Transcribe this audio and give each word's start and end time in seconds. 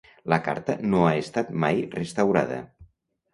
La 0.31 0.37
Carta 0.45 0.75
no 0.93 1.01
ha 1.07 1.11
estat 1.25 1.51
mai 1.65 1.83
restaurada. 1.93 2.59